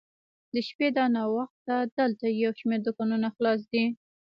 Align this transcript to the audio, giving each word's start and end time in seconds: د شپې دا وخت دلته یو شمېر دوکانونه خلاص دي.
د 0.53 0.55
شپې 0.67 0.87
دا 0.97 1.05
وخت 1.37 1.59
دلته 1.99 2.25
یو 2.41 2.51
شمېر 2.59 2.79
دوکانونه 2.83 3.27
خلاص 3.35 3.61
دي. 3.71 3.85